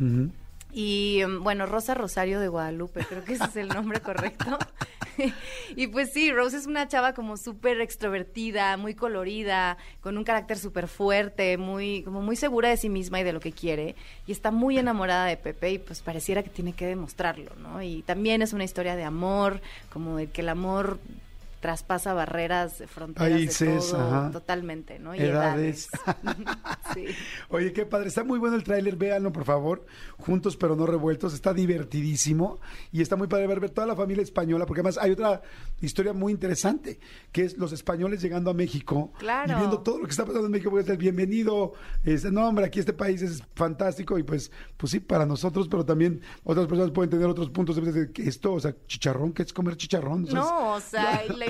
Y 0.74 1.22
mm, 1.26 1.44
bueno, 1.44 1.66
Rosa 1.66 1.94
Rosario 1.94 2.40
de 2.40 2.48
Guadalupe, 2.48 3.06
creo 3.06 3.24
que 3.24 3.34
ese 3.34 3.46
es 3.46 3.56
el 3.56 3.68
nombre 3.70 4.00
correcto. 4.00 4.58
y 5.76 5.88
pues 5.88 6.12
sí, 6.12 6.32
Rose 6.32 6.58
es 6.58 6.68
una 6.68 6.88
chava 6.88 7.14
como 7.14 7.38
súper 7.38 7.82
extrovertida, 7.82 8.78
muy 8.78 8.96
colorida, 8.96 9.78
con 10.02 10.18
un 10.18 10.24
carácter 10.24 10.58
súper 10.58 10.88
fuerte, 10.88 11.58
muy, 11.58 12.04
como 12.04 12.22
muy 12.22 12.36
segura 12.36 12.70
de 12.70 12.78
sí 12.78 12.90
misma 12.90 13.20
y 13.20 13.24
de 13.24 13.34
lo 13.34 13.40
que 13.40 13.52
quiere. 13.52 13.96
Y 14.28 14.32
está 14.32 14.52
muy 14.52 14.78
enamorada 14.78 15.26
de 15.26 15.38
Pepe 15.38 15.72
y 15.72 15.80
pues 15.80 16.02
pareciera 16.02 16.44
que 16.44 16.50
tiene 16.50 16.74
que 16.74 16.86
demostrarlo, 16.86 17.52
¿no? 17.58 17.82
Y 17.82 18.02
también 18.04 18.42
es 18.42 18.54
una 18.54 18.64
historia 18.64 18.96
de 18.96 19.04
amor, 19.04 19.62
como 19.92 20.18
de 20.18 20.28
que 20.28 20.42
el 20.42 20.50
amor 20.50 21.00
traspasa 21.62 22.14
barreras, 22.14 22.84
fronteras 22.88 23.60
de 23.60 23.78
todo, 23.78 24.32
totalmente, 24.32 25.00
¿no? 25.00 25.16
Y 25.16 25.20
edades. 25.20 25.90
sí. 26.94 27.06
Oye, 27.50 27.74
qué 27.74 27.86
padre, 27.86 28.08
está 28.08 28.24
muy 28.24 28.40
bueno 28.40 28.56
el 28.56 28.64
tráiler, 28.64 28.96
véanlo 28.96 29.32
por 29.32 29.46
favor, 29.46 29.86
juntos 30.18 30.58
pero 30.58 30.76
no 30.76 30.86
revueltos, 30.86 31.34
está 31.34 31.54
divertidísimo. 31.54 32.60
Y 32.92 33.02
está 33.02 33.16
muy 33.16 33.28
padre 33.28 33.48
ver, 33.48 33.60
ver 33.60 33.70
toda 33.70 33.88
la 33.88 33.96
familia 33.96 34.24
española, 34.24 34.66
porque 34.66 34.82
además 34.82 34.98
hay 34.98 35.12
otra 35.12 35.42
historia 35.82 36.14
muy 36.14 36.32
interesante, 36.32 37.00
que 37.32 37.44
es 37.44 37.58
los 37.58 37.72
españoles 37.72 38.22
llegando 38.22 38.52
a 38.52 38.54
México 38.54 39.12
claro. 39.18 39.54
y 39.54 39.56
viendo 39.58 39.80
todo 39.80 40.00
lo 40.00 40.06
que 40.06 40.12
está 40.12 40.26
pasando 40.26 40.46
en 40.46 40.52
México, 40.52 40.70
porque 40.70 40.84
es 40.84 40.90
el 40.90 40.98
bienvenido, 40.98 41.74
este, 42.04 42.32
no 42.32 42.48
hombre, 42.48 42.66
aquí 42.66 42.80
este 42.80 42.94
país 42.94 43.22
es 43.22 43.44
fantástico 43.56 44.18
y 44.18 44.24
pues, 44.24 44.52
pues 44.78 44.92
sí, 44.92 45.00
para 45.00 45.26
nosotros, 45.26 45.68
pero 45.68 45.86
también 45.86 46.22
otras 46.44 46.68
personas 46.68 46.92
pueden 46.92 47.10
tener 47.10 47.28
otros 47.28 47.50
puntos 47.50 47.76
de 47.76 47.82
vista 47.82 48.00
de 48.00 48.12
que 48.12 48.24
esto, 48.24 48.54
o 48.54 48.60
sea, 48.60 48.76
chicharrón, 48.88 49.34
¿qué 49.34 49.44
es 49.44 49.54
comer 49.54 49.76
chicharrón? 49.78 50.24
no, 50.32 50.74
o 50.74 50.80
sea, 50.80 51.24
la 51.36 51.46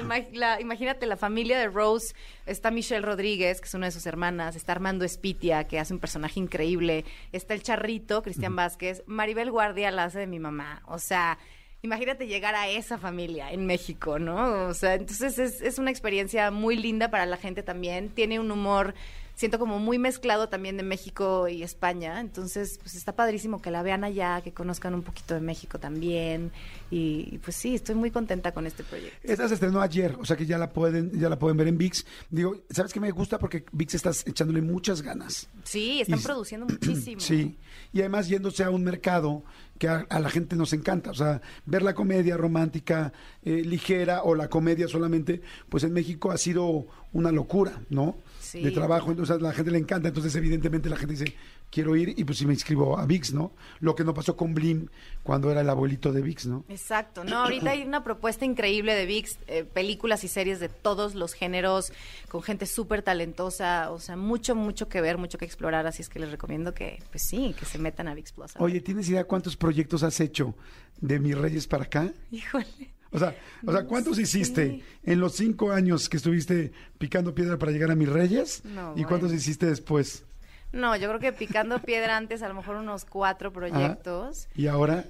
imagínate, 0.59 1.05
la 1.05 1.17
familia 1.17 1.59
de 1.59 1.67
Rose, 1.67 2.13
está 2.45 2.71
Michelle 2.71 3.05
Rodríguez, 3.05 3.61
que 3.61 3.67
es 3.67 3.73
una 3.73 3.87
de 3.87 3.91
sus 3.91 4.05
hermanas, 4.05 4.55
está 4.55 4.71
Armando 4.71 5.05
Que 5.33 5.79
hace 5.79 5.93
un 5.93 5.99
personaje 5.99 6.39
increíble, 6.39 7.05
está 7.31 7.53
el 7.53 7.63
charrito, 7.63 8.21
Cristian 8.21 8.55
Vázquez, 8.55 9.03
Maribel 9.05 9.51
Guardia 9.51 9.91
la 9.91 10.05
hace 10.05 10.19
de 10.19 10.27
mi 10.27 10.39
mamá, 10.39 10.81
o 10.87 10.99
sea... 10.99 11.37
Imagínate 11.83 12.27
llegar 12.27 12.53
a 12.53 12.67
esa 12.67 12.99
familia 12.99 13.51
en 13.51 13.65
México, 13.65 14.19
¿no? 14.19 14.67
O 14.67 14.73
sea, 14.75 14.93
entonces 14.93 15.39
es, 15.39 15.61
es 15.61 15.79
una 15.79 15.89
experiencia 15.89 16.51
muy 16.51 16.75
linda 16.75 17.09
para 17.09 17.25
la 17.25 17.37
gente 17.37 17.63
también. 17.63 18.09
Tiene 18.09 18.39
un 18.39 18.51
humor 18.51 18.93
siento 19.35 19.59
como 19.59 19.79
muy 19.79 19.97
mezclado 19.97 20.49
también 20.49 20.77
de 20.77 20.83
México 20.83 21.47
y 21.47 21.63
España. 21.63 22.19
Entonces, 22.19 22.77
pues 22.81 22.95
está 22.95 23.15
padrísimo 23.15 23.61
que 23.61 23.71
la 23.71 23.83
vean 23.83 24.03
allá, 24.03 24.41
que 24.41 24.53
conozcan 24.53 24.93
un 24.93 25.03
poquito 25.03 25.33
de 25.33 25.41
México 25.41 25.79
también. 25.79 26.51
Y, 26.89 27.39
pues 27.39 27.55
sí, 27.55 27.75
estoy 27.75 27.95
muy 27.95 28.11
contenta 28.11 28.51
con 28.51 28.67
este 28.67 28.83
proyecto. 28.83 29.17
Esta 29.23 29.47
se 29.47 29.55
estrenó 29.55 29.81
ayer, 29.81 30.15
o 30.19 30.25
sea 30.25 30.35
que 30.35 30.45
ya 30.45 30.57
la 30.57 30.71
pueden, 30.71 31.11
ya 31.17 31.29
la 31.29 31.39
pueden 31.39 31.57
ver 31.57 31.67
en 31.67 31.77
VIX. 31.77 32.05
Digo, 32.29 32.57
¿sabes 32.69 32.93
qué 32.93 32.99
me 32.99 33.11
gusta? 33.11 33.39
Porque 33.39 33.65
VIX 33.71 33.95
estás 33.95 34.27
echándole 34.27 34.61
muchas 34.61 35.01
ganas. 35.01 35.47
Sí, 35.63 36.01
están 36.01 36.21
produciendo 36.21 36.65
muchísimo. 36.69 37.21
Sí, 37.21 37.57
y 37.93 37.99
además 37.99 38.27
yéndose 38.27 38.63
a 38.63 38.69
un 38.69 38.83
mercado 38.83 39.43
que 39.81 39.87
a, 39.87 40.05
la 40.07 40.29
gente 40.29 40.55
nos 40.55 40.73
encanta. 40.73 41.09
O 41.09 41.15
sea, 41.15 41.41
ver 41.65 41.81
la 41.81 41.95
comedia 41.95 42.37
romántica 42.37 43.13
eh, 43.43 43.63
ligera 43.65 44.21
o 44.21 44.35
la 44.35 44.47
comedia 44.47 44.87
solamente, 44.87 45.41
pues 45.69 45.83
en 45.83 45.93
México 45.93 46.29
ha 46.29 46.37
sido 46.37 46.85
una 47.13 47.31
locura, 47.31 47.81
¿no? 47.89 48.17
De 48.53 48.71
trabajo, 48.71 49.11
entonces 49.11 49.35
a 49.35 49.39
la 49.39 49.53
gente 49.53 49.71
le 49.71 49.77
encanta, 49.77 50.07
entonces 50.07 50.35
evidentemente 50.35 50.89
la 50.89 50.97
gente 50.97 51.13
dice, 51.13 51.35
quiero 51.69 51.95
ir 51.95 52.13
y 52.17 52.23
pues 52.23 52.37
si 52.37 52.45
me 52.45 52.53
inscribo 52.53 52.97
a 52.97 53.05
VIX, 53.05 53.33
¿no? 53.33 53.51
Lo 53.79 53.95
que 53.95 54.03
no 54.03 54.13
pasó 54.13 54.35
con 54.35 54.53
Blim 54.53 54.87
cuando 55.23 55.51
era 55.51 55.61
el 55.61 55.69
abuelito 55.69 56.11
de 56.11 56.21
VIX, 56.21 56.45
¿no? 56.47 56.65
Exacto, 56.69 57.23
no, 57.23 57.39
ahorita 57.39 57.71
hay 57.71 57.83
una 57.83 58.03
propuesta 58.03 58.45
increíble 58.45 58.93
de 58.93 59.05
VIX, 59.05 59.37
eh, 59.47 59.63
películas 59.63 60.23
y 60.23 60.27
series 60.27 60.59
de 60.59 60.69
todos 60.69 61.15
los 61.15 61.33
géneros, 61.33 61.93
con 62.29 62.41
gente 62.41 62.65
súper 62.65 63.01
talentosa, 63.01 63.91
o 63.91 63.99
sea, 63.99 64.15
mucho, 64.15 64.55
mucho 64.55 64.89
que 64.89 65.01
ver, 65.01 65.17
mucho 65.17 65.37
que 65.37 65.45
explorar, 65.45 65.87
así 65.87 66.01
es 66.01 66.09
que 66.09 66.19
les 66.19 66.31
recomiendo 66.31 66.73
que, 66.73 67.01
pues 67.11 67.23
sí, 67.23 67.55
que 67.57 67.65
se 67.65 67.77
metan 67.77 68.07
a 68.07 68.13
VIX 68.13 68.31
Plus. 68.31 68.51
Oye, 68.59 68.81
¿tienes 68.81 69.09
idea 69.09 69.23
cuántos 69.23 69.55
proyectos 69.55 70.03
has 70.03 70.19
hecho 70.19 70.55
de 70.99 71.19
Mis 71.19 71.37
Reyes 71.37 71.67
para 71.67 71.83
acá? 71.83 72.11
Híjole. 72.31 72.93
O 73.11 73.19
sea, 73.19 73.35
o 73.65 73.71
sea 73.71 73.85
¿cuántos 73.85 74.17
hiciste 74.19 74.81
en 75.03 75.19
los 75.19 75.35
cinco 75.35 75.71
años 75.71 76.07
que 76.07 76.17
estuviste 76.17 76.71
picando 76.97 77.35
piedra 77.35 77.57
para 77.57 77.71
llegar 77.71 77.91
a 77.91 77.95
mis 77.95 78.09
reyes? 78.09 78.63
¿Y 78.95 79.03
cuántos 79.03 79.33
hiciste 79.33 79.65
después? 79.65 80.23
No, 80.71 80.95
yo 80.95 81.09
creo 81.09 81.19
que 81.19 81.33
picando 81.33 81.79
piedra 81.79 82.15
antes 82.15 82.41
a 82.41 82.47
lo 82.47 82.53
mejor 82.53 82.77
unos 82.77 83.03
cuatro 83.03 83.51
proyectos. 83.51 84.47
¿Y 84.55 84.67
ahora? 84.67 85.05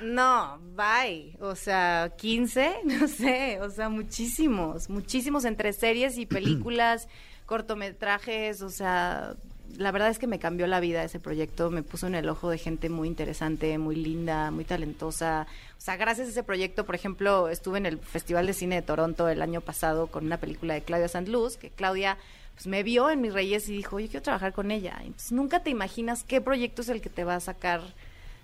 No, 0.00 0.58
bye. 0.74 1.36
O 1.40 1.54
sea, 1.54 2.12
15, 2.16 2.80
no 2.84 3.08
sé, 3.08 3.60
o 3.60 3.70
sea, 3.70 3.88
muchísimos, 3.88 4.88
muchísimos 4.88 5.44
entre 5.44 5.72
series 5.72 6.18
y 6.18 6.26
películas, 6.26 7.08
cortometrajes, 7.46 8.62
o 8.62 8.70
sea, 8.70 9.36
la 9.76 9.90
verdad 9.92 10.08
es 10.08 10.18
que 10.18 10.26
me 10.26 10.38
cambió 10.38 10.66
la 10.66 10.80
vida 10.80 11.04
ese 11.04 11.20
proyecto, 11.20 11.70
me 11.70 11.82
puso 11.82 12.06
en 12.06 12.14
el 12.14 12.28
ojo 12.28 12.50
de 12.50 12.58
gente 12.58 12.88
muy 12.88 13.08
interesante, 13.08 13.76
muy 13.78 13.96
linda, 13.96 14.50
muy 14.50 14.64
talentosa. 14.64 15.46
O 15.76 15.80
sea, 15.80 15.96
gracias 15.96 16.28
a 16.28 16.30
ese 16.30 16.42
proyecto, 16.42 16.84
por 16.84 16.94
ejemplo, 16.94 17.48
estuve 17.48 17.78
en 17.78 17.86
el 17.86 17.98
Festival 17.98 18.46
de 18.46 18.54
Cine 18.54 18.76
de 18.76 18.82
Toronto 18.82 19.28
el 19.28 19.42
año 19.42 19.60
pasado 19.60 20.06
con 20.06 20.26
una 20.26 20.38
película 20.38 20.74
de 20.74 20.82
Claudia 20.82 21.08
Sandluz, 21.08 21.56
que 21.56 21.70
Claudia 21.70 22.16
pues 22.54 22.66
me 22.66 22.82
vio 22.82 23.08
en 23.08 23.20
Mis 23.20 23.32
Reyes 23.32 23.68
y 23.68 23.72
dijo, 23.72 24.00
yo 24.00 24.08
quiero 24.08 24.22
trabajar 24.22 24.52
con 24.52 24.72
ella. 24.72 24.96
Entonces 25.00 25.30
nunca 25.30 25.62
te 25.62 25.70
imaginas 25.70 26.24
qué 26.24 26.40
proyecto 26.40 26.82
es 26.82 26.88
el 26.88 27.00
que 27.00 27.08
te 27.10 27.22
va 27.22 27.36
a 27.36 27.40
sacar 27.40 27.82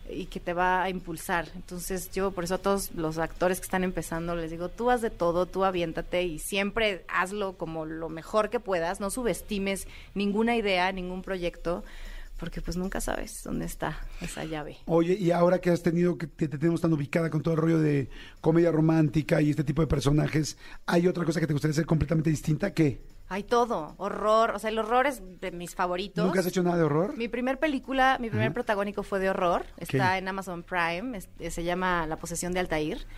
y 0.09 0.27
que 0.27 0.41
te 0.41 0.53
va 0.53 0.83
a 0.83 0.91
impulsar. 0.91 1.49
Entonces 1.55 2.11
yo 2.13 2.31
por 2.31 2.45
eso 2.45 2.57
a 2.57 2.59
todos 2.59 2.93
los 2.95 3.19
actores 3.19 3.59
que 3.59 3.65
están 3.65 3.85
empezando 3.85 4.37
les 4.37 4.51
digo, 4.51 4.69
tú 4.69 4.91
haz 4.91 5.01
de 5.01 5.11
todo, 5.11 5.47
tú 5.47 5.65
aviéntate 5.65 6.23
y 6.25 6.39
siempre 6.39 7.05
hazlo 7.09 7.55
como 7.55 7.87
lo 7.87 8.09
mejor 8.09 8.51
que 8.51 8.61
puedas, 8.61 9.01
no 9.01 9.11
subestimes 9.11 9.87
ninguna 10.15 10.57
idea, 10.57 10.93
ningún 10.93 11.23
proyecto. 11.23 11.85
Porque 12.39 12.61
pues 12.61 12.77
nunca 12.77 13.01
sabes 13.01 13.43
dónde 13.45 13.65
está 13.65 13.97
esa 14.21 14.45
llave. 14.45 14.79
Oye, 14.87 15.15
y 15.15 15.31
ahora 15.31 15.61
que 15.61 15.71
has 15.71 15.83
tenido, 15.83 16.19
que 16.19 16.27
te 16.27 16.49
tenemos 16.49 16.81
tan 16.81 16.93
ubicada 16.93 17.31
con 17.31 17.43
todo 17.43 17.55
el 17.55 17.61
rollo 17.61 17.79
de 17.79 18.09
comedia 18.41 18.73
romántica 18.73 19.41
y 19.41 19.51
este 19.51 19.63
tipo 19.63 19.83
de 19.83 19.87
personajes, 19.87 20.59
¿hay 20.85 21.07
otra 21.07 21.25
cosa 21.25 21.39
que 21.39 21.47
te 21.47 21.53
gustaría 21.53 21.73
hacer 21.73 21.87
completamente 21.87 22.31
distinta? 22.31 22.75
¿Qué? 22.75 23.01
Hay 23.35 23.43
todo, 23.43 23.97
horror, 23.97 24.53
o 24.55 24.61
sea, 24.61 24.71
el 24.71 24.79
horror 24.79 25.09
es 25.09 25.21
de 25.41 25.51
mis 25.51 25.75
favoritos. 25.75 26.25
¿Nunca 26.25 26.39
has 26.39 26.47
hecho 26.47 26.63
nada 26.63 26.77
de 26.77 26.85
horror? 26.85 27.17
Mi 27.17 27.27
primer 27.27 27.59
película, 27.59 28.17
mi 28.21 28.31
primer 28.31 28.53
protagónico 28.53 29.03
fue 29.03 29.19
de 29.19 29.29
horror, 29.29 29.67
está 29.77 30.19
en 30.19 30.29
Amazon 30.29 30.63
Prime, 30.63 31.19
eh, 31.41 31.51
se 31.51 31.65
llama 31.65 32.07
La 32.07 32.17
posesión 32.17 32.53
de 32.53 32.61
Altair, 32.61 33.09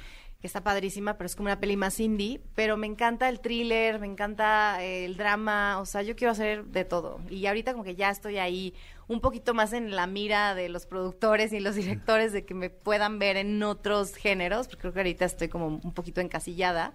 que 0.41 0.47
está 0.47 0.63
padrísima, 0.63 1.19
pero 1.19 1.27
es 1.27 1.37
como 1.37 1.49
una 1.49 1.61
peli 1.61 1.77
más 1.77 2.01
indie, 2.01 2.41
pero 2.55 2.79
me 2.79 2.87
encanta 2.87 3.29
el 3.29 3.41
thriller, 3.41 4.01
me 4.01 4.07
encanta 4.07 4.83
eh, 4.83 5.05
el 5.05 5.19
drama, 5.19 5.81
o 5.81 5.85
sea, 5.85 6.01
yo 6.01 6.17
quiero 6.17 6.33
hacer 6.33 6.65
de 6.65 6.87
todo. 6.87 7.21
Y 7.29 7.45
ahorita 7.45 7.73
como 7.73 7.85
que 7.85 7.95
ya 7.95 8.09
estoy 8.09 8.39
ahí 8.39 8.73
un 9.09 9.21
poquito 9.21 9.53
más 9.53 9.75
en 9.75 9.95
la 9.95 10.07
mira 10.07 10.55
de 10.55 10.71
los 10.71 10.87
productores 10.87 11.53
y 11.53 11.61
los 11.61 11.75
directores 11.75 12.33
de 12.33 12.47
que 12.47 12.55
me 12.55 12.71
puedan 12.71 13.19
ver 13.19 13.37
en 13.37 13.63
otros 13.63 14.15
géneros, 14.15 14.67
porque 14.67 14.81
creo 14.81 14.93
que 14.95 15.01
ahorita 15.01 15.27
estoy 15.27 15.49
como 15.49 15.67
un 15.67 15.93
poquito 15.93 16.23
encasillada. 16.23 16.95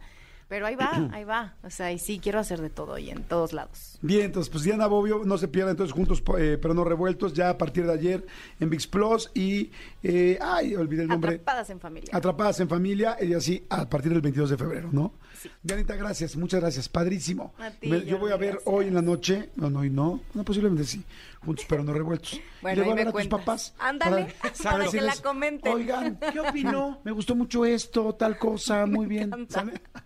Pero 0.52 0.66
ahí 0.66 0.76
va, 0.76 1.08
ahí 1.14 1.24
va. 1.24 1.56
O 1.64 1.70
sea, 1.70 1.94
y 1.94 1.98
sí, 1.98 2.20
quiero 2.22 2.38
hacer 2.38 2.60
de 2.60 2.70
todo 2.70 2.98
y 2.98 3.10
en 3.10 3.24
todos 3.24 3.54
lados. 3.54 3.98
Bien, 4.02 4.26
entonces, 4.26 4.52
pues 4.52 4.66
Diana 4.66 4.86
Bobbio, 4.86 5.22
no 5.24 5.38
se 5.38 5.48
pierda 5.48 5.72
entonces 5.72 5.94
juntos, 5.94 6.22
eh, 6.38 6.58
pero 6.62 6.74
no 6.74 6.84
revueltos, 6.84 7.32
ya 7.32 7.52
a 7.52 7.58
partir 7.58 7.86
de 7.86 7.94
ayer 7.94 8.26
en 8.60 8.70
VIX 8.70 8.88
Plus 8.88 9.32
y, 9.34 9.72
eh, 10.04 10.38
ay, 10.42 10.76
olvidé 10.76 11.04
el 11.04 11.08
nombre. 11.08 11.36
Atrapadas 11.36 11.70
en 11.70 11.80
familia. 11.80 12.10
Atrapadas 12.12 12.60
en 12.60 12.68
familia, 12.68 13.16
y 13.22 13.34
así 13.34 13.66
a 13.70 13.88
partir 13.90 14.12
del 14.12 14.20
22 14.20 14.50
de 14.50 14.58
febrero, 14.58 14.90
¿no? 14.92 15.14
Sí. 15.40 15.50
Dianita, 15.64 15.96
gracias, 15.96 16.36
muchas 16.36 16.60
gracias, 16.60 16.90
padrísimo. 16.90 17.54
A 17.58 17.72
ti, 17.72 17.90
yo 18.06 18.20
voy 18.20 18.34
a 18.34 18.36
ver 18.36 18.60
hoy 18.66 18.88
en 18.88 18.96
la 18.96 19.02
noche, 19.02 19.52
no, 19.56 19.70
no, 19.70 19.86
y 19.86 19.90
no, 19.90 20.20
no, 20.34 20.44
posiblemente 20.44 20.84
sí, 20.84 21.02
juntos 21.40 21.66
pero 21.70 21.82
no 21.82 21.94
revueltos. 21.94 22.42
Bueno, 22.62 22.82
Le 22.82 22.84
voy 22.84 22.92
a 22.92 22.96
ver 22.96 23.08
a 23.08 23.12
tus 23.12 23.28
papás. 23.28 23.74
Ándale, 23.80 24.36
para, 24.62 24.86
que 24.92 25.02
la 25.02 25.16
comenten. 25.16 25.74
Oigan, 25.74 26.20
¿qué 26.32 26.40
opinó? 26.40 27.00
Me 27.06 27.12
gustó 27.12 27.36
mucho 27.36 27.66
esto, 27.66 28.14
tal 28.14 28.38
cosa, 28.38 28.86
muy 28.86 29.08
bien. 29.08 29.32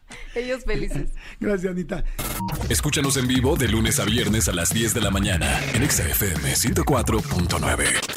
Ellos 0.35 0.63
felices. 0.65 1.09
Gracias, 1.39 1.71
Anita. 1.71 2.03
Escúchanos 2.69 3.17
en 3.17 3.27
vivo 3.27 3.55
de 3.55 3.67
lunes 3.67 3.99
a 3.99 4.05
viernes 4.05 4.47
a 4.47 4.53
las 4.53 4.73
10 4.73 4.93
de 4.93 5.01
la 5.01 5.11
mañana 5.11 5.61
en 5.73 5.89
XFM 5.89 6.53
104.9. 6.53 8.14